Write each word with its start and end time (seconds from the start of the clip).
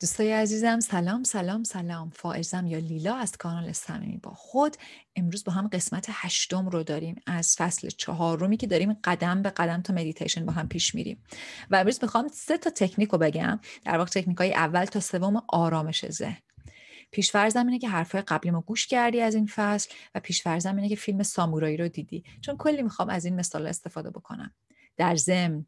دوستای 0.00 0.32
عزیزم 0.32 0.80
سلام 0.80 1.22
سلام 1.22 1.64
سلام. 1.64 2.10
فائزم 2.10 2.66
یا 2.66 2.78
لیلا 2.78 3.16
از 3.16 3.36
کانال 3.36 3.72
صمیمی 3.72 4.16
با 4.16 4.30
خود. 4.34 4.76
امروز 5.16 5.44
با 5.44 5.52
هم 5.52 5.68
قسمت 5.68 6.06
هشتم 6.08 6.68
رو 6.68 6.82
داریم. 6.82 7.16
از 7.26 7.56
فصل 7.58 7.88
چهارمی 7.88 8.56
که 8.56 8.66
داریم 8.66 8.92
قدم 9.04 9.42
به 9.42 9.50
قدم 9.50 9.82
تا 9.82 9.94
مدیتیشن 9.94 10.46
با 10.46 10.52
هم 10.52 10.68
پیش 10.68 10.94
میریم. 10.94 11.22
و 11.70 11.76
امروز 11.76 11.98
می‌خوام 12.02 12.28
سه 12.28 12.58
تا 12.58 12.70
تکنیک 12.70 13.08
رو 13.08 13.18
بگم. 13.18 13.60
در 13.84 13.98
واقع 13.98 14.10
تکنیک 14.10 14.38
های 14.38 14.54
اول 14.54 14.84
تا 14.84 15.00
سوم 15.00 15.42
آرامش 15.48 16.10
ذهن. 16.10 16.42
پیش‌فرضم 17.10 17.66
اینه 17.66 17.78
که 17.78 17.88
حرفای 17.88 18.22
قبلی 18.22 18.50
ما 18.50 18.60
گوش 18.60 18.86
کردی 18.86 19.20
از 19.20 19.34
این 19.34 19.46
فصل 19.46 19.90
و 20.14 20.20
پیش‌فرضم 20.20 20.76
اینه 20.76 20.88
که 20.88 20.96
فیلم 20.96 21.22
سامورایی 21.22 21.76
رو 21.76 21.88
دیدی. 21.88 22.24
چون 22.40 22.56
کلی 22.56 22.82
می‌خوام 22.82 23.08
از 23.08 23.24
این 23.24 23.36
مثال 23.36 23.66
استفاده 23.66 24.10
بکنم. 24.10 24.54
در 24.96 25.16
ضمن 25.16 25.66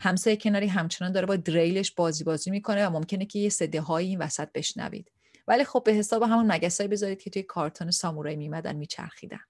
همسایه 0.00 0.36
کناری 0.36 0.66
همچنان 0.66 1.12
داره 1.12 1.26
با 1.26 1.36
دریلش 1.36 1.90
بازی 1.90 2.24
بازی 2.24 2.50
می‌کنه 2.50 2.86
و 2.86 2.90
ممکنه 2.90 3.26
که 3.26 3.38
یه 3.38 3.48
صداهایی 3.48 4.08
این 4.08 4.18
وسط 4.18 4.48
بشنوید. 4.52 5.12
ولی 5.48 5.64
خب 5.64 5.82
به 5.84 5.92
حساب 5.92 6.22
همون 6.22 6.52
مگسایی 6.52 6.88
بذارید 6.88 7.22
که 7.22 7.30
توی 7.30 7.42
کارتون 7.42 7.90
سامورایی 7.90 8.36
میمدن 8.36 8.76
میچرخیدن. 8.76 9.40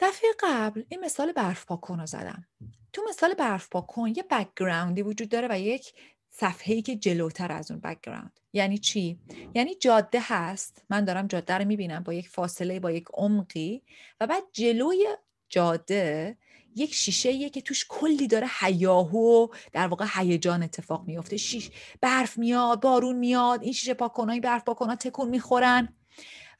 دفعه 0.00 0.30
قبل 0.40 0.82
این 0.88 1.00
مثال 1.00 1.32
برف 1.32 1.64
پاکن 1.64 2.00
رو 2.00 2.06
زدم. 2.06 2.46
تو 2.92 3.02
مثال 3.08 3.34
برف 3.34 3.68
پاکن 3.68 4.08
یه 4.08 4.24
background 4.30 4.95
ی 4.95 5.02
وجود 5.02 5.28
داره 5.28 5.48
و 5.50 5.60
یک 5.60 5.94
صفحه 6.30 6.74
ای 6.74 6.82
که 6.82 6.96
جلوتر 6.96 7.52
از 7.52 7.70
اون 7.70 7.80
background 7.80 8.40
یعنی 8.52 8.78
چی؟ 8.78 9.20
یعنی 9.54 9.74
جاده 9.74 10.18
هست. 10.22 10.84
من 10.90 11.04
دارم 11.04 11.26
جاده 11.26 11.54
رو 11.54 11.64
می‌بینم 11.64 12.02
با 12.02 12.14
یک 12.14 12.28
فاصله 12.28 12.80
با 12.80 12.90
یک 12.90 13.04
عمقی 13.14 13.82
و 14.20 14.26
بعد 14.26 14.42
جلوی 14.52 15.16
جاده 15.48 16.36
یک 16.76 16.94
شیشه 16.94 17.50
که 17.50 17.60
توش 17.60 17.86
کلی 17.88 18.26
داره 18.26 18.46
حیاهو 18.46 19.46
در 19.72 19.86
واقع 19.86 20.06
هیجان 20.14 20.62
اتفاق 20.62 21.06
میفته 21.06 21.36
شیش 21.36 21.70
برف 22.00 22.38
میاد 22.38 22.80
بارون 22.80 23.16
میاد 23.16 23.62
این 23.62 23.72
شیشه 23.72 23.94
پاکنای 23.94 24.40
برف 24.40 24.64
پاکنا 24.64 24.96
تکون 24.96 25.28
می‌خورن. 25.28 25.88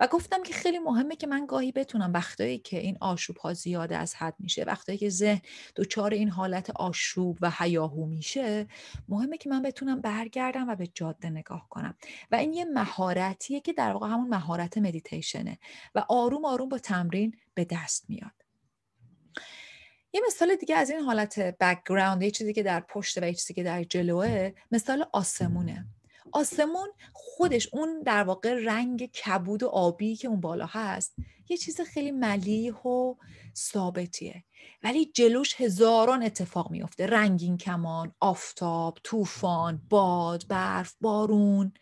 و 0.00 0.06
گفتم 0.06 0.42
که 0.42 0.52
خیلی 0.54 0.78
مهمه 0.78 1.16
که 1.16 1.26
من 1.26 1.46
گاهی 1.46 1.72
بتونم 1.72 2.12
وقتایی 2.12 2.58
که 2.58 2.78
این 2.78 2.98
آشوب 3.00 3.36
ها 3.36 3.54
زیاده 3.54 3.96
از 3.96 4.14
حد 4.14 4.34
میشه 4.38 4.64
وقتایی 4.64 4.98
که 4.98 5.08
ذهن 5.08 5.40
دچار 5.76 6.14
این 6.14 6.28
حالت 6.28 6.70
آشوب 6.70 7.38
و 7.40 7.50
حیاهو 7.50 8.06
میشه 8.06 8.66
مهمه 9.08 9.38
که 9.38 9.48
من 9.48 9.62
بتونم 9.62 10.00
برگردم 10.00 10.68
و 10.68 10.76
به 10.76 10.86
جاده 10.86 11.30
نگاه 11.30 11.66
کنم. 11.70 11.94
و 12.30 12.36
این 12.36 12.52
یه 12.52 12.64
مهارتیه 12.64 13.60
که 13.60 13.72
در 13.72 13.92
واقع 13.92 14.08
همون 14.08 14.28
مهارت 14.28 14.78
مدیتیشنه. 14.78 15.58
و 15.94 16.04
آروم 16.08 16.44
آروم 16.44 16.68
با 16.68 16.78
تمرین 16.78 17.36
به 17.54 17.64
دست 17.64 18.10
میاد. 18.10 18.49
یه 20.12 20.20
مثال 20.26 20.56
دیگه 20.56 20.76
از 20.76 20.90
این 20.90 21.00
حالت 21.00 21.38
background 21.38 22.22
یه 22.22 22.30
چیزی 22.30 22.52
که 22.52 22.62
در 22.62 22.80
پشت 22.80 23.18
و 23.18 23.26
یه 23.26 23.34
چیزی 23.34 23.54
که 23.54 23.62
در 23.62 23.84
جلوه 23.84 24.52
مثال 24.70 25.06
آسمونه. 25.12 25.86
آسمون 26.32 26.88
خودش 27.12 27.68
اون 27.72 28.02
در 28.02 28.24
واقع 28.24 28.54
رنگ 28.64 29.06
کبود 29.06 29.62
و 29.62 29.68
آبی 29.68 30.16
که 30.16 30.28
اون 30.28 30.40
بالا 30.40 30.66
هست 30.68 31.14
یه 31.48 31.56
چیز 31.56 31.80
خیلی 31.80 32.10
ملیح 32.10 32.74
و 32.74 33.14
ثابتیه. 33.56 34.44
ولی 34.82 35.06
جلوش 35.06 35.60
هزاران 35.60 36.22
اتفاق 36.22 36.70
میفته 36.70 37.06
رنگین 37.06 37.56
کمان 37.56 38.14
آفتاب 38.20 38.98
طوفان 39.04 39.82
باد 39.90 40.48
برف 40.48 40.94
بارون. 41.00 41.72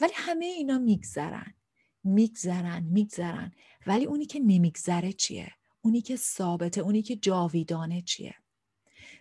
ولی 0.00 0.12
همه 0.14 0.44
اینا 0.44 0.78
میگذرن. 0.78 1.54
میگذرن 2.04 2.82
میگذرن. 2.82 3.52
ولی 3.86 4.04
اونی 4.04 4.26
که 4.26 4.40
نمیگذره 4.40 5.12
چیه؟ 5.12 5.52
اونی 5.86 6.00
که 6.00 6.16
ثابته 6.16 6.80
اونی 6.80 7.02
که 7.02 7.16
جاویدانه 7.16 8.02
چیه؟ 8.02 8.34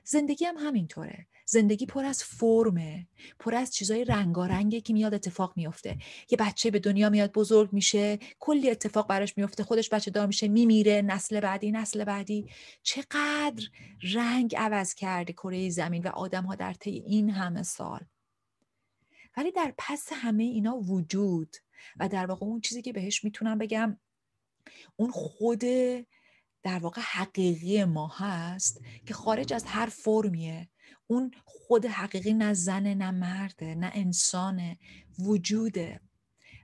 زندگی 0.04 0.46
هم 0.46 0.58
همینطوره. 0.58 1.28
زندگی 1.46 1.86
پر 1.86 2.06
از 2.06 2.24
فرمه 2.24 3.08
پر 3.40 3.56
از 3.56 3.74
چیزای 3.74 4.06
رنگارنگه 4.06 4.82
که 4.82 4.94
میاد 4.94 5.14
اتفاق 5.14 5.54
میفته. 5.56 5.98
یه 6.30 6.38
بچه 6.38 6.72
به 6.72 6.80
دنیا 6.80 7.10
میاد 7.10 7.32
بزرگ 7.32 7.74
میشه 7.74 8.20
کلی 8.40 8.70
اتفاق 8.70 9.08
براش 9.08 9.38
میفته. 9.38 9.64
خودش 9.64 9.90
بچه 9.90 10.12
دار 10.12 10.28
میشه 10.28 10.48
میمیره 10.48 11.02
نسل 11.02 11.40
بعدی 11.40 11.72
نسل 11.72 12.04
بعدی. 12.04 12.50
چقدر 12.84 13.70
رنگ 14.14 14.56
عوض 14.56 14.94
کرده 14.94 15.34
کره 15.34 15.70
زمین 15.70 16.04
و 16.04 16.08
آدم 16.08 16.44
ها 16.44 16.56
در 16.56 16.74
طی 16.74 16.92
این 16.92 17.30
همه 17.30 17.64
سال. 17.64 18.00
ولی 19.38 19.52
در 19.52 19.74
پس 19.78 20.10
همه 20.12 20.44
اینا 20.44 20.78
وجود 20.78 21.56
و 22.00 22.10
در 22.10 22.26
واقع 22.26 22.46
اون 22.46 22.62
چیزی 22.62 22.82
که 22.82 22.94
بهش 22.94 23.24
می‌تونم 23.24 23.58
بگم 23.58 23.98
اون 24.96 25.12
خود 25.12 25.64
در 26.66 26.80
واقع 26.80 27.02
حقیقی 27.02 27.84
ما 27.84 28.08
هست 28.08 28.82
که 29.06 29.14
خارج 29.14 29.54
از 29.54 29.64
هر 29.68 29.86
فرمیه. 29.86 30.70
اون 31.08 31.32
خود 31.46 31.86
حقیقی 31.86 32.34
نه 32.34 32.54
زنه 32.54 32.96
نه 32.96 33.12
مرده 33.12 33.76
نه 33.76 33.92
انسانه 33.94 34.78
وجوده. 35.20 36.02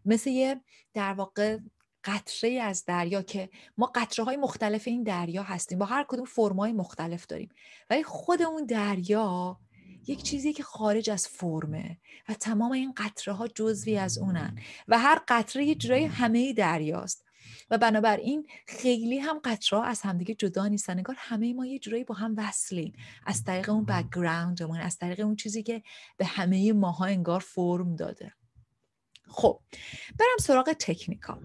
مثل 0.05 0.29
یه 0.29 0.61
در 0.93 1.13
واقع 1.13 1.57
قطره 2.03 2.49
از 2.49 2.85
دریا 2.85 3.21
که 3.21 3.49
ما 3.77 3.91
قطره 3.95 4.25
های 4.25 4.37
مختلف 4.37 4.87
این 4.87 5.03
دریا 5.03 5.43
هستیم. 5.43 5.79
با 5.79 5.85
هر 5.85 6.05
کدوم 6.07 6.25
فرمای 6.25 6.71
مختلف 6.71 7.25
داریم. 7.25 7.49
ولی 7.89 8.03
خود 8.03 8.41
اون 8.41 8.65
دریا 8.65 9.59
یک 10.07 10.23
چیزی 10.23 10.53
که 10.53 10.63
خارج 10.63 11.09
از 11.09 11.27
فرمه 11.27 11.97
و 12.29 12.33
تمام 12.33 12.71
این 12.71 12.93
قطره 12.97 13.33
ها 13.33 13.47
جزوی 13.47 13.97
از 13.97 14.17
اونن. 14.17 14.59
و 14.87 14.99
هر 14.99 15.21
قطره 15.27 15.65
یه 15.65 15.75
جورای 15.75 16.05
همه 16.05 16.53
دریاست. 16.53 17.25
و 17.69 17.77
بنابراین 17.77 18.47
خیلی 18.67 19.19
هم 19.19 19.39
قطرها 19.43 19.83
از 19.83 20.01
همدیگه 20.01 20.35
جدا 20.35 20.67
نیستن 20.67 20.97
انگار 20.97 21.15
همه 21.19 21.53
ما 21.53 21.65
یه 21.65 21.79
جورایی 21.79 22.03
با 22.03 22.15
هم 22.15 22.33
وصلیم. 22.37 22.93
از 23.25 23.43
طریق 23.43 23.69
اون 23.69 23.85
بکگراندمون 23.85 24.79
از 24.79 24.97
طریق 24.97 25.19
اون 25.19 25.35
چیزی 25.35 25.63
که 25.63 25.83
به 26.17 26.25
همه 26.25 26.73
ماها 26.73 27.05
انگار 27.05 27.39
فرم 27.39 27.95
داده. 27.95 28.33
خب 29.27 29.61
برم 30.19 30.37
سراغ 30.39 30.71
تکنیکا. 30.71 31.39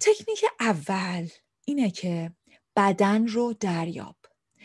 تکنیک 0.00 0.44
اول 0.60 1.28
اینه 1.64 1.90
که 1.90 2.32
بدن 2.76 3.26
رو 3.26 3.52
دریاب. 3.52 4.16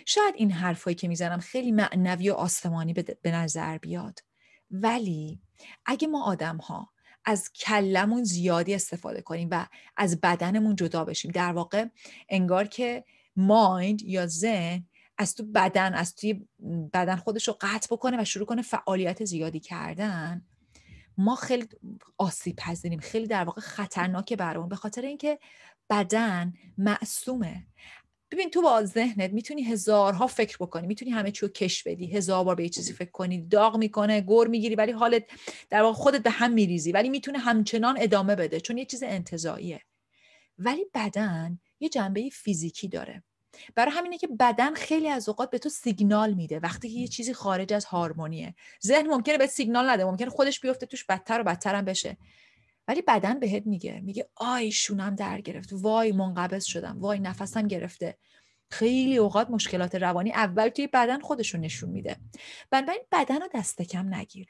شاید 0.05 0.35
این 0.37 0.51
حرفایی 0.51 0.95
که 0.95 1.07
می‌زنم 1.07 1.39
خیلی 1.39 1.71
معنوی 1.71 2.29
و 2.29 2.33
آسمانی 2.33 2.93
به 2.93 3.31
نظر 3.31 3.77
بیاد 3.77 4.19
ولی 4.71 5.41
اگه 5.85 6.07
ما 6.07 6.23
آدم 6.25 6.57
ها 6.57 6.93
از 7.25 7.53
کلمون 7.53 8.23
زیادی 8.23 8.75
استفاده 8.75 9.21
کنیم 9.21 9.47
و 9.51 9.67
از 9.97 10.21
بدنمون 10.21 10.75
جدا 10.75 11.05
بشیم. 11.05 11.31
در 11.31 11.53
واقع 11.53 11.85
انگار 12.29 12.67
که 12.67 13.05
مایند 13.35 14.01
یا 14.01 14.27
ذهن 14.27 14.85
از 15.17 15.35
تو 15.35 15.43
بدن 15.43 15.93
از 15.93 16.15
توی 16.15 16.47
بدن 16.93 17.15
خودش 17.15 17.47
رو 17.47 17.57
قطع 17.61 17.87
بکنه 17.95 18.21
و 18.21 18.25
شروع 18.25 18.45
کنه 18.45 18.61
فعالیت 18.61 19.25
زیادی 19.25 19.59
کردن. 19.59 20.45
ما 21.17 21.35
خیلی 21.35 21.67
آسیب 22.17 22.55
پذیریم. 22.55 22.99
خیلی 22.99 23.27
در 23.27 23.43
واقع 23.43 23.61
خطرناکه 23.61 24.35
برامون. 24.35 24.69
به 24.69 24.75
خاطر 24.75 25.01
اینکه 25.01 25.39
بدن 25.89 26.53
معصومه. 26.77 27.67
ببین 28.31 28.49
تو 28.49 28.61
با 28.61 28.85
ذهنت 28.85 29.33
می‌تونی 29.33 29.63
هزارها 29.63 30.27
فکر 30.27 30.57
بکنی 30.59 30.87
می‌تونی 30.87 31.11
همه 31.11 31.31
چیو 31.31 31.49
کش 31.49 31.83
بدی. 31.83 32.07
هزار 32.07 32.43
بار 32.43 32.55
به 32.55 32.63
یه 32.63 32.69
چیزی 32.69 32.93
فکر 32.93 33.11
کنی 33.11 33.41
داغ 33.47 33.77
می‌کنه 33.77 34.21
گور 34.21 34.47
می‌گیری 34.47 34.75
ولی 34.75 34.91
حالت 34.91 35.23
در 35.69 35.81
واقع 35.81 35.93
خودت 35.93 36.23
به 36.23 36.29
هم 36.29 36.53
میریزی 36.53 36.91
ولی 36.91 37.09
می‌تونه 37.09 37.37
همچنان 37.37 37.97
ادامه 37.99 38.35
بده 38.35 38.59
چون 38.59 38.77
یه 38.77 38.85
چیز 38.85 39.03
انتظاییه. 39.03 39.81
ولی 40.57 40.85
بدن 40.93 41.59
یه 41.79 41.89
جنبه 41.89 42.29
فیزیکی 42.29 42.87
داره. 42.87 43.23
برای 43.75 43.91
همینه 43.91 44.17
که 44.17 44.27
بدن 44.27 44.73
خیلی 44.73 45.07
از 45.07 45.29
اوقات 45.29 45.49
به 45.49 45.59
تو 45.59 45.69
سیگنال 45.69 46.33
میده. 46.33 46.59
وقتی 46.59 46.89
که 46.89 46.99
یه 46.99 47.07
چیزی 47.07 47.33
خارج 47.33 47.73
از 47.73 47.85
هارمونیه. 47.85 48.55
ذهن 48.85 49.07
ممکنه 49.07 49.37
به 49.37 49.47
سیگنال 49.47 49.89
نده 49.89 50.05
ممکنه 50.05 50.29
خودش 50.29 50.59
بیفته 50.59 50.85
توش 50.85 51.03
بدتر 51.05 51.41
و 51.41 51.43
بدتر 51.43 51.75
هم 51.75 51.85
بشه. 51.85 52.17
ولی 52.87 53.01
بدن 53.01 53.39
بهت 53.39 53.65
میگه 53.65 54.01
میگه 54.03 54.29
آی 54.35 54.71
شونم 54.71 55.15
در 55.15 55.41
گرفت. 55.41 55.69
وای 55.71 56.11
منقبض 56.11 56.65
شدم. 56.65 56.99
وای 56.99 57.19
نفسم 57.19 57.67
گرفته. 57.67 58.17
خیلی 58.69 59.17
اوقات 59.17 59.49
مشکلات 59.49 59.95
روانی 59.95 60.31
اول 60.31 60.69
توی 60.69 60.87
بدن 60.87 61.19
خودشون 61.19 61.61
نشون 61.61 61.89
میده. 61.89 62.17
بنابراین 62.69 63.01
بدن 63.11 63.41
رو 63.41 63.47
دست 63.53 63.81
کم 63.81 64.13
نگیر. 64.13 64.47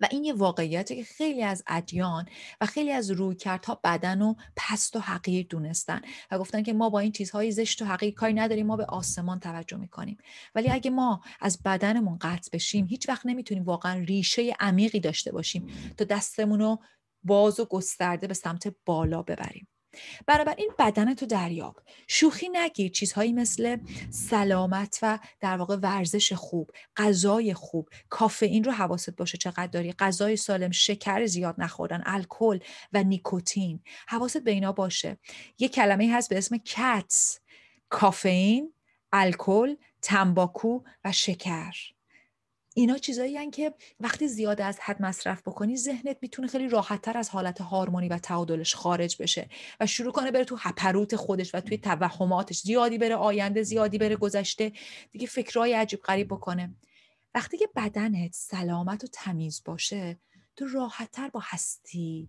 و 0.00 0.08
این 0.10 0.24
یه 0.24 0.32
واقعیته 0.32 0.96
که 0.96 1.04
خیلی 1.04 1.42
از 1.42 1.62
ادیان 1.66 2.28
و 2.60 2.66
خیلی 2.66 2.92
از 2.92 3.10
رویکردها 3.10 3.80
بدن 3.84 4.22
و 4.22 4.34
پست 4.56 4.96
و 4.96 4.98
حقیر 4.98 5.46
دونستن 5.46 6.00
و 6.30 6.38
گفتن 6.38 6.62
که 6.62 6.72
ما 6.72 6.90
با 6.90 6.98
این 7.00 7.12
چیزهای 7.12 7.52
زشت 7.52 7.82
و 7.82 7.84
حقیر 7.84 8.14
کاری 8.14 8.34
نداریم 8.34 8.66
ما 8.66 8.76
به 8.76 8.84
آسمان 8.84 9.40
توجه 9.40 9.76
می‌کنیم. 9.76 10.16
ولی 10.54 10.70
اگه 10.70 10.90
ما 10.90 11.20
از 11.40 11.62
بدنمون 11.64 12.18
قطع 12.20 12.50
بشیم 12.52 12.86
هیچ 12.86 13.08
وقت 13.08 13.26
نمی‌تونیم 13.26 13.64
واقعا 13.64 13.98
ریشه 13.98 14.54
عمیقی 14.60 15.00
داشته 15.00 15.32
باشیم 15.32 15.66
تا 15.96 16.04
دستمون 16.04 16.60
رو 16.60 16.78
باز 17.22 17.60
و 17.60 17.64
گسترده 17.64 18.26
به 18.26 18.34
سمت 18.34 18.74
بالا 18.86 19.22
ببریم. 19.22 19.68
بنابراین 20.26 20.70
بدن 20.78 21.14
تو 21.14 21.26
دریاب. 21.26 21.76
شوخی 22.08 22.48
نگیر. 22.48 22.92
چیزهایی 22.92 23.32
مثل 23.32 23.76
سلامت 24.10 24.98
و 25.02 25.18
در 25.40 25.56
واقع 25.56 25.76
ورزش 25.76 26.32
خوب 26.32 26.70
غذای 26.96 27.54
خوب. 27.54 27.88
کافئین 28.08 28.64
رو 28.64 28.72
حواست 28.72 29.16
باشه 29.16 29.38
چقدر 29.38 29.66
داری. 29.66 29.92
غذای 29.92 30.36
سالم 30.36 30.70
شکر 30.70 31.26
زیاد 31.26 31.54
نخوردن 31.58 32.02
الکل 32.06 32.58
و 32.92 33.02
نیکوتین. 33.02 33.80
حواست 34.08 34.44
به 34.44 34.50
اینا 34.50 34.72
باشه. 34.72 35.18
یه 35.58 35.68
کلمه 35.68 36.12
هست 36.12 36.30
به 36.30 36.38
اسم 36.38 36.56
کتس. 36.56 37.38
کافئین 37.88 38.72
الکل 39.12 39.74
تنباکو 40.02 40.80
و 41.04 41.12
شکر. 41.12 41.72
اینا 42.78 42.98
چیزایی 42.98 43.50
که 43.50 43.74
وقتی 44.00 44.28
زیاد 44.28 44.60
از 44.60 44.78
حد 44.80 45.02
مصرف 45.02 45.42
بکنی 45.42 45.76
ذهنت 45.76 46.16
می‌تونه 46.22 46.48
خیلی 46.48 46.68
راحتتر 46.68 47.18
از 47.18 47.30
حالت 47.30 47.60
هارمونی 47.60 48.08
و 48.08 48.18
تعادلش 48.18 48.74
خارج 48.74 49.22
بشه 49.22 49.48
و 49.80 49.86
شروع 49.86 50.12
کنه 50.12 50.30
بره 50.30 50.44
تو 50.44 50.56
هپروت 50.58 51.16
خودش 51.16 51.54
و 51.54 51.60
توی 51.60 51.78
توهماتش. 51.78 52.60
زیادی 52.60 52.98
بره 52.98 53.14
آینده 53.14 53.62
زیادی 53.62 53.98
بره 53.98 54.16
گذشته. 54.16 54.72
دیگه 55.12 55.26
فکرهای 55.26 55.72
عجیب 55.74 56.00
غریب 56.00 56.26
بکنه. 56.26 56.74
وقتی 57.34 57.58
که 57.58 57.68
بدنت 57.76 58.34
سلامت 58.34 59.04
و 59.04 59.06
تمیز 59.12 59.62
باشه 59.64 60.18
تو 60.56 60.66
راحتتر 60.66 61.28
با 61.28 61.40
هستی 61.42 62.28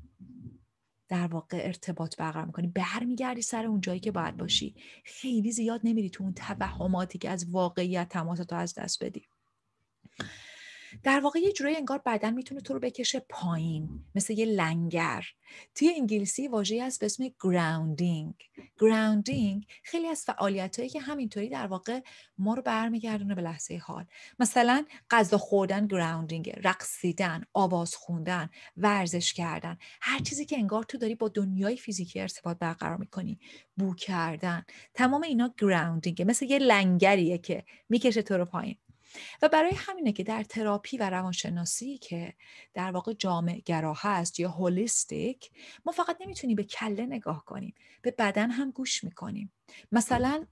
در 1.08 1.28
واقع 1.28 1.58
ارتباط 1.64 2.16
برقرار 2.18 2.46
می‌کنی. 2.46 2.68
برمیگردی 2.68 3.42
سر 3.42 3.66
اون 3.66 3.82
جایی 3.82 4.00
که 4.00 4.12
باید 4.12 4.38
باشی. 4.38 4.76
خیلی 5.06 5.52
زیاد 5.52 5.82
نمیری 5.84 6.10
تو 6.10 6.24
اون 6.24 6.34
توهماتی 6.34 7.18
که 7.18 7.30
از 7.30 7.50
واقعیت 7.50 8.10
تماس 8.10 8.40
تو 8.40 8.56
از 8.56 8.74
دست 8.76 9.04
بدی. 9.04 9.29
در 11.04 11.20
واقع 11.20 11.40
یه 11.40 11.52
جورایی 11.52 11.76
انگار 11.76 12.02
بدن 12.06 12.34
می‌تونه 12.34 12.62
تو 12.62 12.74
رو 12.74 12.80
بکشه 12.80 13.20
پایین 13.30 13.90
مثل 14.16 14.34
یه 14.34 14.46
لنگر. 14.46 15.26
توی 15.76 15.94
انگلیسی 15.98 16.48
واژه‌ای 16.48 16.82
هست 16.82 17.00
به 17.00 17.06
اسم 17.06 17.24
grounding 17.44 18.34
grounding 18.80 19.68
خیلی 19.84 20.08
از 20.08 20.24
فعالیتایی 20.24 20.90
که 20.90 21.00
همینطوری 21.00 21.50
در 21.50 21.68
واقع 21.68 22.00
ما 22.38 22.54
رو 22.54 22.62
برمیگردونه 22.62 23.36
به 23.36 23.42
لحظه 23.42 23.78
حال. 23.78 24.06
مثلا 24.40 24.86
غذا 25.10 25.38
خوردن 25.38 25.88
grounding 25.88 26.54
رقصیدن 26.64 27.44
آواز 27.54 27.96
خوندن 27.96 28.50
ورزش 28.78 29.34
کردن. 29.34 29.78
هر 30.02 30.20
چیزی 30.20 30.46
که 30.46 30.58
انگار 30.58 30.84
تو 30.84 30.98
داری 30.98 31.16
با 31.16 31.28
دنیای 31.28 31.78
فیزیکی 31.78 32.20
ارتباط 32.20 32.58
برقرار 32.58 32.98
می‌کنی. 32.98 33.40
بو 33.78 33.96
کردن. 33.96 34.66
تمام 34.94 35.24
اینا 35.24 35.54
گراوندینگ 35.58 36.24
مثل 36.28 36.46
یه 36.46 36.60
لنگریه 36.60 37.38
که 37.38 37.64
می‌کشه 37.90 38.22
تو 38.22 38.38
رو 38.38 38.46
پایین. 38.46 38.78
و 39.42 39.50
برای 39.50 39.72
همینه 39.76 40.12
که 40.12 40.24
در 40.24 40.44
تراپی 40.44 40.98
و 40.98 41.10
روانشناسی 41.10 41.98
که 41.98 42.34
در 42.74 42.92
واقع 42.92 43.14
جامع 43.14 43.62
گرا 43.66 43.94
هست 43.98 44.40
یا 44.40 44.50
هولیستیک 44.50 45.52
ما 45.86 45.92
فقط 45.92 46.18
نمی‌تونیم 46.22 46.56
به 46.56 46.64
کله 46.64 47.06
نگاه 47.06 47.46
کنیم 47.46 47.76
به 48.02 48.12
بدن 48.12 48.52
هم 48.52 48.72
گوش 48.72 49.04
می‌کنیم. 49.04 49.52
مثلا 49.92 50.46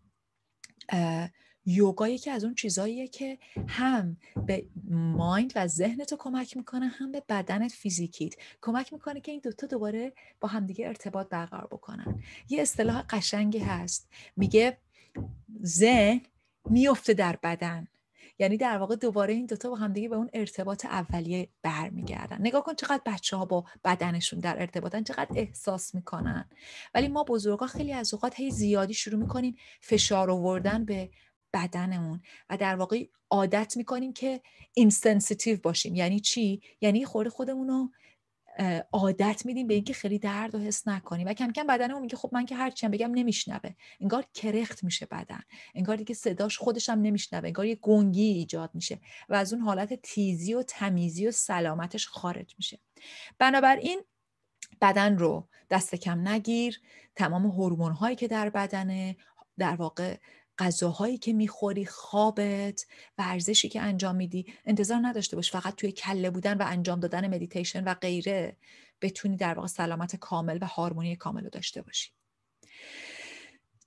یوگا 1.65 2.07
یکی 2.07 2.29
از 2.29 2.43
اون 2.43 2.55
چیزاییه 2.55 3.07
که 3.07 3.37
هم 3.67 4.17
به 4.45 4.67
مایند 4.91 5.53
و 5.55 5.67
ذهنتو 5.67 6.15
کمک 6.17 6.57
می‌کنه 6.57 6.87
هم 6.87 7.11
به 7.11 7.23
بدنت 7.29 7.71
فیزیکیت 7.71 8.33
کمک 8.61 8.93
می‌کنه 8.93 9.21
که 9.21 9.31
این 9.31 9.41
دوتا 9.43 9.67
دوباره 9.67 10.13
با 10.39 10.47
همدیگه 10.47 10.87
ارتباط 10.87 11.29
برقرار 11.29 11.67
بکنن. 11.67 12.23
یه 12.49 12.61
اصطلاح 12.61 13.01
قشنگی 13.09 13.59
هست 13.59 14.09
میگه 14.35 14.77
ذهن 15.63 16.21
میفته 16.69 17.13
در 17.13 17.39
بدن. 17.43 17.87
یعنی 18.39 18.57
در 18.57 18.77
واقع 18.77 18.95
دوباره 18.95 19.33
این 19.33 19.45
دوتا 19.45 19.69
با 19.69 19.75
همدیگه 19.75 20.09
به 20.09 20.15
اون 20.15 20.29
ارتباط 20.33 20.85
اولیه 20.85 21.49
برمیگردن. 21.61 22.37
نگاه 22.39 22.63
کن 22.63 22.73
چقدر 22.73 23.01
بچه 23.05 23.37
ها 23.37 23.45
با 23.45 23.65
بدنشون 23.83 24.39
در 24.39 24.59
ارتباطن 24.59 25.03
چقدر 25.03 25.27
احساس 25.35 25.95
می‌کنن. 25.95 26.49
ولی 26.93 27.07
ما 27.07 27.23
بزرگا 27.23 27.67
خیلی 27.67 27.93
از 27.93 28.13
اوقات 28.13 28.39
هی 28.39 28.51
زیادی 28.51 28.93
شروع 28.93 29.19
می‌کنیم 29.19 29.55
فشار 29.81 30.31
آوردن 30.31 30.85
به 30.85 31.09
بدنمون 31.53 32.21
و 32.49 32.57
در 32.57 32.75
واقع 32.75 33.05
عادت 33.29 33.77
می‌کنیم 33.77 34.13
که 34.13 34.41
insensitive 34.73 35.57
باشیم. 35.63 35.95
یعنی 35.95 36.19
چی؟ 36.19 36.61
یعنی 36.81 37.05
خورده 37.05 37.29
خودمون 37.29 37.67
رو 37.67 37.89
عادت 38.91 39.45
میدیم 39.45 39.67
به 39.67 39.73
اینکه 39.73 39.93
خیلی 39.93 40.19
درد 40.19 40.55
و 40.55 40.59
حس 40.59 40.87
نکنیم. 40.87 41.27
و 41.27 41.33
کم 41.33 41.51
کم 41.51 41.67
بدنمون 41.67 42.01
میگه 42.01 42.17
خب 42.17 42.29
من 42.33 42.45
که 42.45 42.55
هر 42.55 42.69
چیم 42.69 42.91
بگم 42.91 43.11
نمیشنوه. 43.11 43.69
انگار 43.99 44.25
کرخت 44.33 44.83
میشه 44.83 45.05
بدن. 45.05 45.41
انگار 45.75 45.95
دیگه 45.95 46.15
صداش 46.15 46.57
خودش 46.57 46.89
هم 46.89 47.01
نمیشنوه. 47.01 47.47
انگار 47.47 47.65
یه 47.65 47.75
گنگی 47.75 48.23
ایجاد 48.23 48.71
میشه. 48.73 48.99
و 49.29 49.35
از 49.35 49.53
اون 49.53 49.61
حالت 49.61 49.93
تیزی 49.93 50.53
و 50.53 50.63
تمیزی 50.63 51.27
و 51.27 51.31
سلامتش 51.31 52.07
خارج 52.07 52.55
میشه. 52.57 52.79
بنابراین 53.39 54.01
بدن 54.81 55.17
رو 55.17 55.47
دست 55.69 55.95
کم 55.95 56.27
نگیر. 56.27 56.81
تمام 57.15 57.45
هورمون 57.45 57.91
هایی 57.91 58.15
که 58.15 58.27
در 58.27 58.49
بدنه 58.49 59.17
در 59.57 59.75
واقع 59.75 60.17
غذاهایی 60.59 61.17
که 61.17 61.33
می‌خوری 61.33 61.85
خوابت 61.85 62.85
ورزشی 63.17 63.69
که 63.69 63.81
انجام 63.81 64.15
میدی 64.15 64.45
انتظار 64.65 64.99
نداشته 65.01 65.35
باش 65.35 65.51
فقط 65.51 65.75
توی 65.75 65.91
کله 65.91 66.29
بودن 66.29 66.57
و 66.57 66.63
انجام 66.67 66.99
دادن 66.99 67.35
مدیتیشن 67.35 67.83
و 67.83 67.93
غیره 67.93 68.57
بتونی 69.01 69.37
در 69.37 69.53
واقع 69.53 69.67
سلامت 69.67 70.15
کامل 70.15 70.57
و 70.61 70.65
هارمونی 70.65 71.15
کامل 71.15 71.43
رو 71.43 71.49
داشته 71.49 71.81
باشی. 71.81 72.11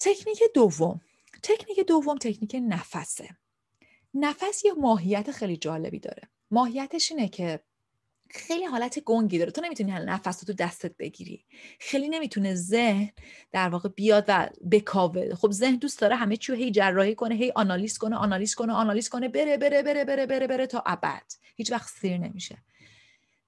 تکنیک 0.01 0.43
دوم. 0.55 1.01
تکنیک 1.43 1.81
دوم 1.81 2.19
تکنیک 2.19 2.57
نفسه. 2.69 3.37
نفس 4.15 4.65
یه 4.65 4.73
ماهیت 4.73 5.31
خیلی 5.31 5.57
جالبی 5.57 5.99
داره. 5.99 6.29
ماهیتش 6.51 7.13
اینه 7.13 7.29
که 7.29 7.61
خیلی 8.35 8.65
حالت 8.65 8.99
گنگی 8.99 9.39
داره. 9.39 9.51
تو 9.51 9.61
نمی‌تونی 9.61 9.93
نفس 9.93 10.43
رو 10.43 10.47
تو 10.47 10.53
دستت 10.53 10.97
بگیری. 10.97 11.45
خیلی 11.81 12.09
نمی‌تونه 12.09 12.55
ذهن 12.55 13.11
در 13.53 13.69
واقع 13.69 13.89
بیاد 13.89 14.25
و 14.29 14.49
بکاوه. 14.71 15.35
خب 15.35 15.51
ذهن 15.51 15.77
دوست 15.77 16.01
داره 16.01 16.17
همه 16.17 16.37
چیو 16.37 16.55
هی 16.55 16.71
جراحی 16.71 17.15
کنه 17.15 17.35
هی 17.35 17.53
آنالیز 17.55 17.99
کنه 17.99 18.17
آنالیز 18.17 18.55
کنه 18.55 18.73
آنالیز 18.73 19.09
کنه 19.09 19.29
بره 19.29 19.57
بره 19.57 19.83
بره 19.83 20.05
بره 20.05 20.27
بره 20.27 20.47
بره 20.47 20.67
تا 20.67 20.83
ابد. 20.87 21.33
هیچ 21.57 21.73
وقت 21.73 21.89
سیر 21.89 22.19
نمیشه. 22.19 22.59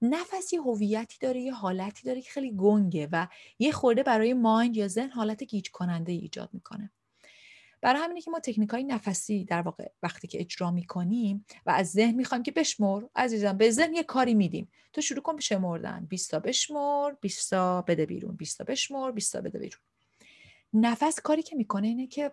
نفس 0.01 0.53
یه 0.53 0.61
هویتی 0.61 1.17
داره 1.19 1.41
یه 1.41 1.53
حالتی 1.53 2.03
داره 2.03 2.21
که 2.21 2.31
خیلی 2.31 2.55
گنگه 2.55 3.07
و 3.11 3.27
یه 3.59 3.71
خورده 3.71 4.03
برای 4.03 4.33
مایند 4.33 4.77
یا 4.77 4.87
ذهن 4.87 5.09
حالت 5.09 5.43
گیج 5.43 5.71
کننده 5.71 6.11
ایجاد 6.11 6.49
می‌کنه. 6.53 6.91
برای 7.83 8.01
همینه 8.01 8.21
که 8.21 8.31
ما 8.31 8.39
تکنیک 8.39 8.69
های 8.69 8.83
نفسی 8.83 9.45
در 9.45 9.61
واقع 9.61 9.91
وقتی 10.03 10.27
که 10.27 10.41
اجرا 10.41 10.71
می‌کنیم 10.71 11.45
و 11.65 11.71
از 11.71 11.91
ذهن 11.91 12.15
می‌خوایم 12.15 12.43
که 12.43 12.51
بشمر 12.51 13.03
عزیزم 13.15 13.57
به 13.57 13.71
ذهن 13.71 13.93
یه 13.93 14.03
کاری 14.03 14.33
میدیم. 14.33 14.69
تو 14.93 15.01
شروع 15.01 15.21
کن 15.21 15.35
به 15.35 15.41
شمردن 15.41 16.05
20 16.09 16.31
تا 16.31 16.39
بشمر 16.39 17.11
20 17.21 17.49
تا 17.49 17.81
بده 17.81 18.05
بیرون. 18.05 18.35
20 18.35 18.57
تا 18.57 18.63
بشمر 18.63 19.11
20 19.11 19.33
تا 19.33 19.41
بده 19.41 19.59
بیرون. 19.59 19.81
نفس 20.73 21.19
کاری 21.19 21.43
که 21.43 21.55
می‌کنه 21.55 21.87
اینه 21.87 22.07
که 22.07 22.31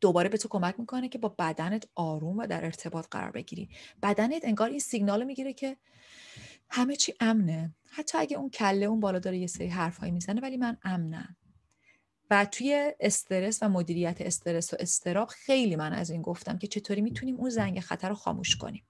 دوباره 0.00 0.28
به 0.28 0.38
تو 0.38 0.48
کمک 0.48 0.80
می‌کنه 0.80 1.08
که 1.08 1.18
با 1.18 1.28
بدنت 1.28 1.88
آروم 1.94 2.38
و 2.38 2.46
در 2.46 2.64
ارتباط 2.64 3.06
قرار 3.10 3.30
بگیری. 3.30 3.68
بدنت 4.02 4.44
انگار 4.44 4.70
این 4.70 4.78
سیگنال 4.78 5.24
می‌گیره 5.24 5.52
که 5.52 5.76
همه 6.70 6.96
چی 6.96 7.14
امنه. 7.20 7.74
حتی 7.90 8.18
اگه 8.18 8.36
اون 8.36 8.50
کله 8.50 8.86
اون 8.86 9.00
بالا 9.00 9.18
داره 9.18 9.38
یه 9.38 9.46
سری 9.46 9.68
حرفایی 9.68 10.12
می‌زنه 10.12 10.40
ولی 10.40 10.56
من 10.56 10.76
امنم. 10.82 11.36
و 12.34 12.44
توی 12.44 12.92
استرس 13.00 13.58
و 13.62 13.68
مدیریت 13.68 14.20
استرس 14.20 14.74
و 14.74 14.76
استراب 14.80 15.28
خیلی 15.28 15.76
من 15.76 15.92
از 15.92 16.10
این 16.10 16.22
گفتم 16.22 16.58
که 16.58 16.66
چطوری 16.66 17.00
می‌تونیم 17.00 17.36
اون 17.36 17.50
زنگ 17.50 17.80
خطر 17.80 18.08
رو 18.08 18.14
خاموش 18.14 18.56
کنیم. 18.56 18.84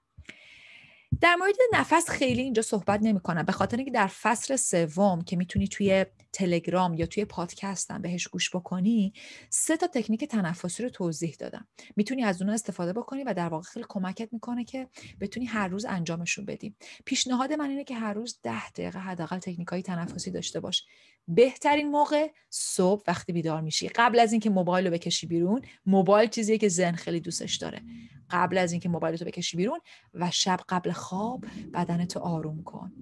در 1.20 1.35
مورد 1.35 1.55
نفس 1.73 2.10
خیلی 2.10 2.43
اینجا 2.43 2.63
صحبت 2.63 3.01
نمی 3.03 3.20
کنم 3.20 3.43
به 3.43 3.53
خاطر 3.53 3.77
اینکه 3.77 3.93
در 3.93 4.06
فصل 4.06 4.56
سوم 4.56 5.22
که 5.22 5.36
می‌تونی 5.36 5.69
توی 5.69 6.06
تلگرام 6.34 6.94
یا 6.94 7.06
توی 7.06 7.24
پادکستم 7.24 8.03
بهش 8.03 8.29
گوش 8.29 8.56
بکنی 8.56 9.12
سه 9.50 9.76
تا 9.76 9.86
تکنیک 9.86 10.24
تنفسی 10.24 10.82
رو 10.82 10.88
توضیح 10.88 11.36
دادم. 11.38 11.69
می‌تونی 11.96 12.24
از 12.24 12.43
اون 12.43 12.50
استفاده 12.50 12.93
بکنی 12.93 13.24
و 13.24 13.34
در 13.34 13.48
واقع 13.48 13.64
خیلی 13.64 13.86
کمکت 13.88 14.29
می‌کنه 14.32 14.64
که 14.64 14.88
بتونی 15.20 15.46
هر 15.46 15.69
روز 15.69 15.84
انجامشون 15.84 16.44
بدی. 16.44 16.74
پیشنهاد 17.05 17.53
من 17.53 17.70
اینه 17.70 17.84
که 17.84 17.94
هر 17.94 18.14
روز 18.14 18.38
ده 18.43 18.70
دقیقه 18.70 18.98
حداقل 18.98 19.38
تکنیک 19.38 19.69
های 19.69 19.82
تنفسی 19.82 20.31
داشته 20.31 20.60
باش. 20.60 20.84
بهترین 21.29 21.91
موقع 21.91 22.29
صبح 22.50 23.03
وقتی 23.08 23.32
بیدار 23.32 23.60
میشی. 23.60 23.88
قبل 23.88 24.20
از 24.20 24.32
اینکه 24.32 24.50
موبایل 24.50 24.86
رو 24.86 24.93
بکشی 24.93 25.26
بیرون 25.26 25.62
موبایل 25.86 26.29
چیزیه 26.29 26.58
که 26.58 26.69
ذهن 26.69 26.94
خیلی 26.94 27.20
دوستش 27.20 27.56
داره. 27.56 27.82
قبل 28.31 28.58
از 28.58 28.72
اینکه 28.72 28.88
موبایل 28.88 29.19
رو 29.19 29.26
بکشی 29.26 29.56
بیرون 29.56 29.81
و 30.14 30.31
شب 30.31 30.60
قبل 30.69 30.93
خواب 30.93 31.44
بدنتو 31.74 32.20
آروم 32.20 32.62
کن. 32.62 32.93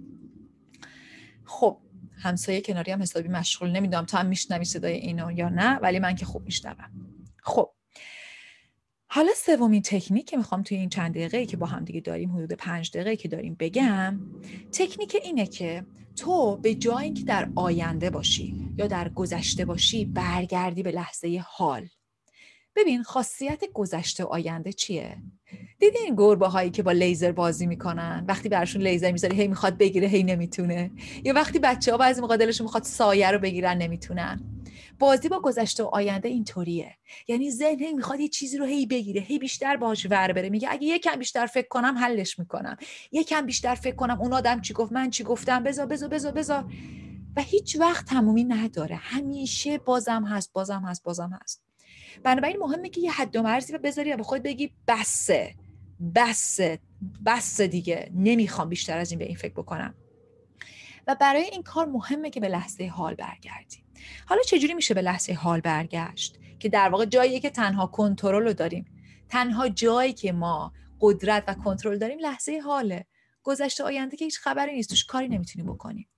خب 1.44 1.80
همسایه 2.22 2.60
کناری 2.60 2.92
هم 2.92 3.02
حسابی 3.02 3.28
مشغول 3.28 3.70
نمی‌دونم 3.70 4.04
تو 4.04 4.16
هم 4.16 4.26
میشنوی 4.26 4.64
صدای 4.64 4.92
اینو 4.92 5.32
یا 5.32 5.48
نه 5.48 5.76
ولی 5.76 5.98
من 5.98 6.14
که 6.14 6.24
خوب 6.24 6.44
میشنوم. 6.44 6.90
خب. 7.42 7.70
حالا 9.06 9.32
سومین 9.36 9.82
تکنیک 9.82 10.26
که 10.26 10.36
می‌خوام 10.36 10.62
توی 10.62 10.76
این 10.76 10.88
چند 10.88 11.10
دقیقه 11.10 11.46
که 11.46 11.56
با 11.56 11.66
هم 11.66 11.84
دیگه 11.84 12.00
داریم 12.00 12.36
حدود 12.36 12.52
پنج 12.52 12.90
دقیقه 12.90 13.16
که 13.16 13.28
داریم 13.28 13.56
بگم 13.58 14.20
تکنیک 14.72 15.16
اینه 15.24 15.46
که 15.46 15.86
تو 16.16 16.56
به 16.56 16.74
جای 16.74 17.04
اینکه 17.04 17.24
در 17.24 17.48
آینده 17.54 18.10
باشی 18.10 18.72
یا 18.76 18.86
در 18.86 19.08
گذشته 19.08 19.64
باشی 19.64 20.04
برگردی 20.04 20.82
به 20.82 20.90
لحظه 20.90 21.44
حال. 21.46 21.88
ببین 22.76 23.02
خاصیت 23.02 23.64
گذشته 23.74 24.24
و 24.24 24.26
آینده 24.26 24.72
چیه؟ 24.72 25.16
دیدین 25.78 26.14
گربه 26.16 26.48
هایی 26.48 26.70
که 26.70 26.82
با 26.82 26.92
لیزر 26.92 27.32
بازی 27.32 27.66
می‌کنن؟ 27.66 28.24
وقتی 28.28 28.48
براشون 28.48 28.82
لیزر 28.82 29.12
می‌ذاری 29.12 29.36
هی 29.36 29.48
می‌خواد 29.48 29.78
بگیره 29.78 30.08
هی 30.08 30.22
نمی‌تونه. 30.22 30.90
یا 31.24 31.34
وقتی 31.34 31.58
بچه 31.58 31.92
ها 31.92 31.98
بعضی 31.98 32.20
موقع 32.20 32.46
می‌خواد 32.46 32.82
سایه 32.82 33.30
رو 33.30 33.38
بگیرن 33.38 33.78
نمی‌تونن. 33.78 34.40
بازی 34.98 35.28
با 35.28 35.40
گذشته 35.40 35.84
و 35.84 35.86
آینده 35.86 36.28
اینطوریه. 36.28 36.96
یعنی 37.28 37.50
ذهن 37.50 37.78
هی 37.78 37.92
می‌خواد 37.92 38.20
یه 38.20 38.28
چیزی 38.28 38.58
رو 38.58 38.64
هی 38.64 38.86
بگیره 38.86 39.20
هی 39.20 39.38
بیشتر 39.38 39.76
باهاش 39.76 40.06
ور 40.10 40.32
بره. 40.32 40.48
میگه 40.48 40.68
اگه 40.70 40.86
یکم 40.86 41.16
بیشتر 41.16 41.46
فکر 41.46 41.68
کنم 41.68 41.98
حلش 41.98 42.38
می‌کنم. 42.38 42.76
یکم 43.12 43.46
بیشتر 43.46 43.74
فکر 43.74 43.96
کنم 43.96 44.20
اون 44.20 44.32
آدم 44.32 44.60
چی 44.60 44.74
گفت 44.74 44.92
من 44.92 45.10
چی 45.10 45.24
گفتم 45.24 45.62
بذار 45.62 45.86
بذار 45.86 46.08
بذار 46.08 46.32
بذار. 46.32 46.64
و 47.36 47.42
هیچ 47.42 47.76
وقت 47.80 48.06
تمومی 48.06 48.44
نداره. 48.44 48.96
همیشه 48.96 49.78
بازم 49.78 50.24
هست 50.24 50.52
بازم 50.52 50.82
هست 50.86 51.02
بازم 51.02 51.38
هست. 51.42 51.62
بنابراین 52.24 52.56
مهمه 52.56 52.88
که 52.88 53.00
یه 53.00 53.12
حد 53.12 53.36
و 53.36 53.42
مرزی 53.42 53.72
رو 53.72 53.78
بذاری 53.78 54.12
و 54.12 54.16
به 54.16 54.22
خود 54.22 54.42
بگی 54.42 54.72
بسه 54.88 55.54
بس 56.14 56.60
بس 57.26 57.60
دیگه. 57.60 58.10
نمی‌خوام 58.14 58.68
بیشتر 58.68 58.98
از 58.98 59.10
این 59.10 59.18
به 59.18 59.24
این 59.24 59.36
فکر 59.36 59.52
بکنم. 59.52 59.94
و 61.06 61.16
برای 61.20 61.42
این 61.42 61.62
کار 61.62 61.86
مهمه 61.86 62.30
که 62.30 62.40
به 62.40 62.48
لحظه 62.48 62.86
حال 62.86 63.14
برگردیم 63.14 63.84
حالا 64.26 64.42
چجوری 64.42 64.74
میشه 64.74 64.94
به 64.94 65.02
لحظه 65.02 65.32
حال 65.32 65.60
برگشت؟ 65.60 66.38
که 66.58 66.68
در 66.68 66.88
واقع 66.88 67.04
جاییه 67.04 67.40
که 67.40 67.50
تنها 67.50 67.86
کنترل 67.86 68.42
رو 68.42 68.52
داریم. 68.52 68.84
تنها 69.28 69.68
جایی 69.68 70.12
که 70.12 70.32
ما 70.32 70.72
قدرت 71.00 71.44
و 71.46 71.54
کنترل 71.54 71.98
داریم 71.98 72.18
لحظه 72.18 72.60
حاله. 72.64 73.06
گذشته 73.42 73.84
آینده 73.84 74.16
که 74.16 74.24
هیچ 74.24 74.38
خبری 74.38 74.72
نیست. 74.72 74.88
توش 74.88 75.04
کاری 75.04 75.28
نمی‌تونی 75.28 75.64
بکنی 75.64 76.08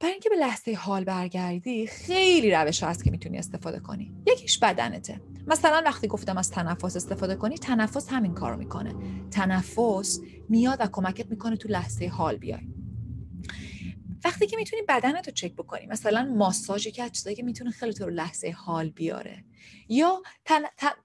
برای 0.00 0.12
اینکه 0.12 0.28
به 0.28 0.36
لحظه 0.36 0.74
حال 0.74 1.04
برگردی 1.04 1.86
خیلی 1.86 2.50
روش 2.50 2.82
هست 2.82 3.04
که 3.04 3.10
می‌تونی 3.10 3.38
استفاده 3.38 3.80
کنی. 3.80 4.14
یکیش 4.26 4.58
بدنته. 4.58 5.20
مثلا 5.46 5.82
وقتی 5.86 6.08
گفتم 6.08 6.38
از 6.38 6.50
تنفس 6.50 6.96
استفاده 6.96 7.36
کنی 7.36 7.58
تنفس 7.58 8.08
همین 8.08 8.34
کارو 8.34 8.56
می‌کنه. 8.56 8.94
تنفس 9.30 10.20
میاد 10.48 10.80
و 10.80 10.86
کمکت 10.86 11.30
می‌کنه 11.30 11.56
تو 11.56 11.68
لحظه 11.68 12.06
حال 12.06 12.36
بیای. 12.36 12.60
وقتی 14.24 14.46
که 14.46 14.56
می‌تونی 14.56 14.82
بدنت 14.88 15.28
رو 15.28 15.34
چک 15.34 15.52
بکنی 15.52 15.86
مثلا 15.86 16.24
ماساژ 16.24 16.88
که 16.88 17.10
چیزایی 17.10 17.36
که 17.36 17.42
می‌تونه 17.42 17.70
خیلی 17.70 17.92
تو 17.92 18.04
رو 18.04 18.10
لحظه 18.10 18.50
حال 18.56 18.90
بیاره. 18.90 19.44
یا 19.88 20.22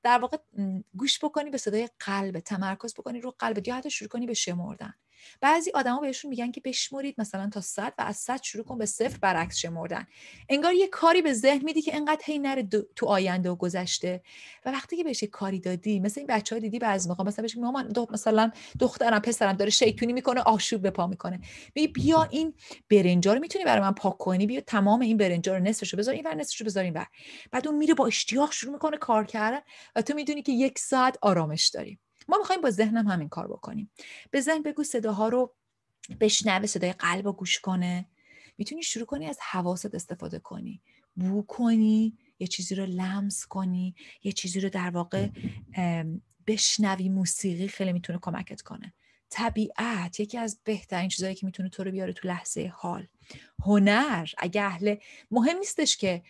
در 0.04 0.20
واقع 0.20 0.38
گوش 0.98 1.24
بکنی 1.24 1.50
به 1.50 1.58
صدای 1.58 1.90
قلب 2.00 2.40
تمرکز 2.40 2.94
بکنی 2.94 3.22
رو 3.22 3.36
قلبت 3.40 3.68
یا 3.68 3.76
حتی 3.76 3.90
شروع 3.90 4.10
کنی 4.10 4.26
به 4.26 4.34
شمردن. 4.34 4.94
بعضی 5.42 5.72
آدما 5.74 6.00
بهشون 6.00 6.30
میگن 6.30 6.52
که 6.52 6.62
بشمرید 6.62 7.16
مثلا 7.18 7.50
تا 7.50 7.62
صد 7.62 7.94
و 7.98 8.02
از 8.02 8.18
صد 8.18 8.44
شروع 8.44 8.64
کن 8.64 8.78
به 8.78 8.86
صفر 8.86 9.18
برعکس 9.18 9.58
شمردن. 9.58 10.08
انگار 10.50 10.74
یه 10.74 10.88
کاری 10.88 11.22
به 11.22 11.34
ذهن 11.34 11.66
میدی 11.66 11.82
که 11.82 11.96
انقدر 11.96 12.22
هی 12.26 12.40
نره 12.40 12.68
تو 12.96 13.06
آینده 13.06 13.50
و 13.50 13.56
گذشته. 13.56 14.22
و 14.66 14.72
وقتی 14.72 14.98
که 14.98 15.04
بهش 15.04 15.24
کاری 15.24 15.60
دادی 15.60 16.00
مثل 16.00 16.20
این 16.20 16.28
بچه 16.28 16.56
ها 16.56 16.60
دیدی 16.60 16.80
بعضی 16.80 17.10
موقع 17.10 17.24
مثلا 17.24 17.42
بهش 17.42 17.58
مامان 17.58 17.88
دو 17.88 18.08
مثلا 18.12 18.52
دخترم 18.80 19.20
پسرم 19.20 19.54
داره 19.54 19.72
شیطونی 19.72 20.14
می‌کنه 20.14 20.42
آشوب 20.42 20.82
به 20.82 20.90
پا 20.90 21.08
می‌کنه. 21.08 21.40
بی 21.74 21.88
بیا 21.88 22.24
این 22.24 22.54
برنجا 22.90 23.34
رو 23.34 23.40
می‌تونی 23.40 23.66
برای 23.66 23.82
من 23.82 23.92
پاک 23.92 24.18
کنی؟ 24.18 24.46
بیا 24.46 24.62
تمام 24.62 25.02
این 25.02 25.18
برنجا 25.18 25.58
رو 25.58 25.64
نصفشو 25.64 25.98
بذار 25.98 26.14
این 26.14 26.28
ور 26.28 26.36
نصفشو 26.36 26.66
بذار 26.66 26.84
این 26.84 26.94
ور 26.94 27.08
بعد 27.52 27.68
اون 27.68 27.78
میره 27.78 27.94
با 27.94 28.08
اشتیاق 28.08 28.52
شروع 28.52 28.74
می‌کنه 28.74 28.98
کار 28.98 29.26
کردن 29.26 29.60
و 29.96 30.02
تو 30.02 30.14
می‌دونی 30.14 30.42
که 30.42 30.52
یک 30.52 30.80
ساعت 30.80 31.18
آرامش 31.22 31.68
داری. 31.68 32.00
ما 32.32 32.38
می‌خوایم 32.38 32.62
با 32.62 32.72
ذهنم 32.72 33.08
همین 33.08 33.30
کار 33.30 33.48
بکنیم. 33.48 33.92
به 34.32 34.42
ذهن 34.42 34.62
بگو 34.62 34.84
صداها 34.84 35.28
رو 35.28 35.54
بشنوه 36.20 36.66
صدای 36.66 36.94
قلب 36.94 37.26
رو 37.26 37.34
گوش 37.34 37.60
کنه. 37.60 38.06
می‌تونی 38.58 38.84
شروع 38.84 39.06
کنی 39.06 39.26
از 39.26 39.40
حواست 39.42 39.96
استفاده 39.96 40.40
کنی. 40.40 40.82
بو 41.16 41.42
کنی 41.42 42.18
یه 42.40 42.48
چیزی 42.48 42.76
رو 42.76 42.86
لمس 42.86 43.46
کنی 43.46 43.96
یه 44.24 44.32
چیزی 44.32 44.60
رو 44.60 44.70
در 44.70 44.90
واقع 44.90 45.30
بشنوی 46.48 47.10
موسیقی 47.10 47.68
خیلی 47.68 47.94
می‌تونه 47.94 48.20
کمکت 48.22 48.62
کنه. 48.62 48.94
طبیعت 49.30 50.20
یکی 50.20 50.38
از 50.38 50.60
بهترین 50.64 51.10
چیزهایی 51.10 51.36
که 51.36 51.46
می‌تونه 51.46 51.70
تو 51.70 51.84
رو 51.84 51.92
بیاره 51.92 52.14
تو 52.14 52.28
لحظه 52.28 52.74
حال. 52.76 53.08
هنر 53.66 54.30
اگه 54.38 54.62
اهل 54.62 54.96
مهم 55.32 55.58
نیستش 55.58 55.98
که 55.98 56.24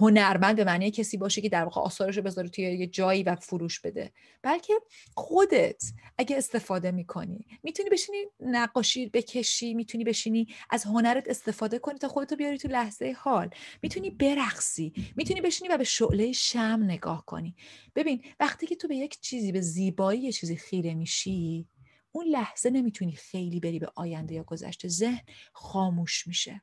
هنرمند 0.00 0.56
به 0.56 0.64
معنی 0.64 0.90
کسی 0.90 1.16
باشه 1.16 1.40
که 1.40 1.48
در 1.48 1.64
واقع 1.64 1.80
آثارش 1.80 2.16
رو 2.16 2.22
بذاره 2.22 2.48
توی 2.48 2.64
یه 2.64 2.86
جایی 2.86 3.22
و 3.22 3.36
فروش 3.36 3.80
بده. 3.80 4.12
بلکه 4.42 4.72
خودت 5.14 5.84
اگه 6.18 6.36
استفاده 6.36 6.90
می‌کنی 6.90 7.46
می‌تونی 7.62 7.90
بشینی 7.90 8.18
نقاشی 8.40 9.06
بکشی 9.06 9.74
می‌تونی 9.74 10.04
بشینی 10.04 10.46
از 10.70 10.84
هنرت 10.84 11.28
استفاده 11.28 11.78
کنی 11.78 11.98
تا 11.98 12.08
خودتو 12.08 12.36
بیاری 12.36 12.58
تو 12.58 12.68
لحظه 12.68 13.16
حال. 13.18 13.50
می‌تونی 13.82 14.10
برقصی 14.10 14.92
می‌تونی 15.16 15.40
بشینی 15.40 15.68
و 15.68 15.76
به 15.78 15.84
شعله 15.84 16.32
شم 16.32 16.80
نگاه 16.84 17.24
کنی. 17.26 17.56
ببین 17.94 18.24
وقتی 18.40 18.66
که 18.66 18.76
تو 18.76 18.88
به 18.88 18.96
یک 18.96 19.20
چیزی 19.20 19.52
به 19.52 19.60
زیبایی 19.60 20.20
یه 20.20 20.32
چیزی 20.32 20.56
خیره 20.56 20.94
میشی 20.94 21.68
اون 22.12 22.26
لحظه 22.26 22.70
نمی‌تونی 22.70 23.12
خیلی 23.12 23.60
بری 23.60 23.78
به 23.78 23.88
آینده 23.94 24.34
یا 24.34 24.42
گذشته 24.42 24.88
ذهن 24.88 25.20
خاموش 25.52 26.26
میشه. 26.26 26.62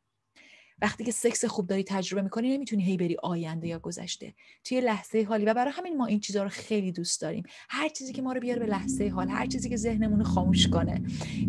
وقتی 0.84 1.04
که 1.04 1.12
سکس 1.12 1.46
خوب 1.46 1.68
داری 1.68 1.84
تجربه 1.84 2.22
می‌کنی 2.22 2.58
نمی‌تونی 2.58 2.84
هی 2.84 2.98
بری 2.98 3.18
آینده 3.24 3.68
یا 3.68 3.80
گذشته. 3.80 4.34
توی 4.64 4.82
لحظه 4.82 5.26
حالی 5.30 5.46
و 5.46 5.54
برای 5.54 5.74
همین 5.76 5.98
ما 5.98 6.06
این 6.06 6.20
چیزها 6.20 6.44
رو 6.44 6.50
خیلی 6.50 6.92
دوست 6.92 7.22
داریم. 7.22 7.44
هر 7.70 7.90
چیزی 7.90 8.14
که 8.14 8.22
ما 8.22 8.34
رو 8.34 8.40
بیاره 8.40 8.60
به 8.60 8.66
لحظه 8.66 9.10
حال 9.10 9.30
هر 9.30 9.46
چیزی 9.46 9.70
که 9.70 9.78
ذهنمون 9.78 10.20
رو 10.20 10.26
خاموش 10.26 10.68
کنه. 10.68 11.02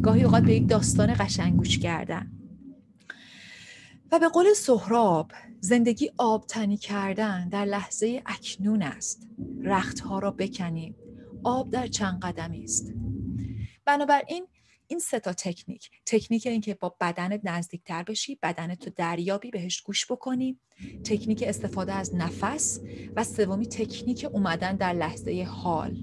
گاهی 0.03 0.25
اوقات 0.25 0.43
به 0.43 0.55
یک 0.55 0.69
داستان 0.69 1.14
قشنگ 1.19 1.57
گوش 1.57 1.79
کردن. 1.79 2.33
و 4.12 4.19
به 4.19 4.29
قول 4.29 4.53
سهراب 4.53 5.33
زندگی 5.61 6.11
آبتنی 6.19 6.76
کردن 6.76 7.49
در 7.49 7.64
لحظه 7.64 8.23
اکنون 8.26 8.83
است. 8.83 9.29
رختها 9.62 10.19
را 10.19 10.31
بکنیم. 10.31 10.97
آب 11.45 11.71
در 11.71 11.87
چند 11.87 12.21
قدمی 12.21 12.64
است. 12.64 12.93
بنابراین 13.85 14.47
این 14.95 15.01
سه 15.01 15.21
تا 15.21 15.33
تکنیک. 15.33 15.91
تکنیک 16.07 16.47
اینکه 16.47 16.75
با 16.75 16.97
بدنت 17.01 17.41
نزدیکتر 17.45 18.03
بشی 18.03 18.39
بدنت 18.43 18.87
رو 18.87 18.93
دریابی 18.97 19.51
بهش 19.51 19.81
گوش 19.81 20.13
بکنی. 20.13 20.59
تکنیک 21.05 21.45
استفاده 21.47 21.93
از 21.93 22.15
نفس. 22.15 22.81
و 23.17 23.25
سومی 23.25 23.67
تکنیک 23.67 24.27
اومدن 24.33 24.77
در 24.77 24.93
لحظه 24.93 25.43
حال. 25.43 25.97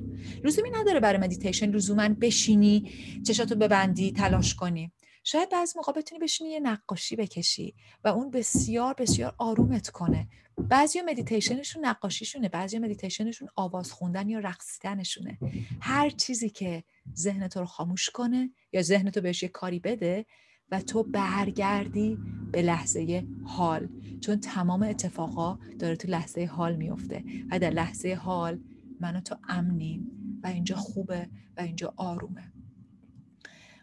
لزومی 0.43 0.69
نداره 0.69 0.99
برای 0.99 1.19
مدیتیشن 1.19 1.69
لزوما 1.69 2.09
بشینی 2.09 2.91
چشاتو 3.27 3.55
ببندی 3.55 4.11
تلاش 4.11 4.55
کنی. 4.55 4.91
شاید 5.23 5.49
بعضی 5.49 5.73
موقع 5.75 5.91
بتونی 5.91 6.19
بشینی 6.19 6.49
یه 6.49 6.59
نقاشی 6.59 7.15
بکشی 7.15 7.75
و 8.03 8.07
اون 8.07 8.31
بسیار 8.31 8.93
بسیار 8.93 9.35
آرومت 9.37 9.89
کنه. 9.89 10.27
بعضی 10.57 11.01
مدیتیشنشون 11.01 11.85
نقاشیشونه 11.85 12.49
بعضی 12.49 12.79
مدیتیشنشون 12.79 13.47
آواز 13.55 13.91
خوندن 13.91 14.29
یا 14.29 14.39
رقصیدنشونه. 14.39 15.37
هر 15.81 16.09
چیزی 16.09 16.49
که 16.49 16.83
ذهن 17.15 17.47
تو 17.47 17.59
رو 17.59 17.65
خاموش 17.65 18.09
کنه 18.09 18.49
یا 18.73 18.81
ذهن 18.81 19.09
تو 19.09 19.21
بهش 19.21 19.43
یه 19.43 19.49
کاری 19.49 19.79
بده 19.79 20.25
و 20.71 20.81
تو 20.81 21.03
برگردی 21.03 22.17
به 22.51 22.61
لحظه 22.61 23.27
حال. 23.45 23.89
چون 24.21 24.39
تمام 24.39 24.83
اتفاقا 24.83 25.59
داره 25.79 25.95
تو 25.95 26.07
لحظه 26.07 26.45
حال 26.45 26.75
میفته 26.75 27.23
و 27.51 27.59
در 27.59 27.69
لحظه 27.69 28.13
حال 28.13 28.59
من 28.99 29.15
و 29.15 29.21
تو 29.21 29.35
امنیم 29.49 30.11
و 30.43 30.47
اینجا 30.47 30.75
خوبه 30.75 31.29
و 31.57 31.61
اینجا 31.61 31.93
آرومه. 31.97 32.53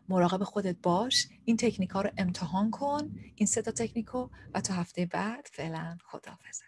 مراقب 0.09 0.45
خودت 0.45 0.77
باش. 0.83 1.29
این 1.45 1.57
تکنیک 1.57 1.91
ها 1.91 2.03
رو 2.03 2.11
امتحان 2.19 2.71
کن. 2.71 3.11
این 3.37 3.47
سه 3.47 3.63
تا 3.63 3.71
تکنیک 3.71 4.15
و 4.15 4.61
تا 4.65 4.75
هفته 4.75 5.07
بعد 5.07 5.49
فعلا 5.53 5.99
خدافزه 6.05 6.68